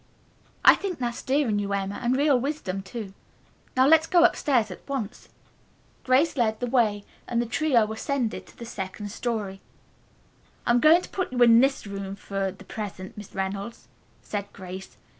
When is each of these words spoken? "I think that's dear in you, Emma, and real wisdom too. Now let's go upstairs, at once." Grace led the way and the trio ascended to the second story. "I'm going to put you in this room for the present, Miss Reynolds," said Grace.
"I 0.65 0.73
think 0.73 0.97
that's 0.97 1.21
dear 1.21 1.47
in 1.47 1.59
you, 1.59 1.73
Emma, 1.73 1.99
and 2.01 2.17
real 2.17 2.39
wisdom 2.39 2.81
too. 2.81 3.13
Now 3.77 3.85
let's 3.85 4.07
go 4.07 4.23
upstairs, 4.23 4.71
at 4.71 4.81
once." 4.89 5.29
Grace 6.03 6.35
led 6.35 6.59
the 6.59 6.65
way 6.65 7.05
and 7.27 7.39
the 7.39 7.45
trio 7.45 7.91
ascended 7.93 8.47
to 8.47 8.57
the 8.57 8.65
second 8.65 9.11
story. 9.11 9.61
"I'm 10.65 10.79
going 10.79 11.03
to 11.03 11.09
put 11.09 11.31
you 11.31 11.39
in 11.43 11.59
this 11.61 11.85
room 11.85 12.15
for 12.15 12.51
the 12.51 12.65
present, 12.65 13.15
Miss 13.15 13.35
Reynolds," 13.35 13.89
said 14.23 14.51
Grace. 14.53 14.97